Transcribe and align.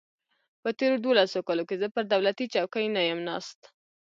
په 0.61 0.69
تېرو 0.79 0.95
دولسو 1.05 1.39
کالو 1.47 1.63
کې 1.69 1.75
زه 1.81 1.87
پر 1.95 2.03
دولتي 2.13 2.45
چوکۍ 2.53 2.85
نه 2.95 3.01
یم 3.09 3.19
ناست. 3.27 3.59